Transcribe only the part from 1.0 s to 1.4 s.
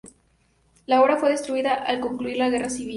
obra fue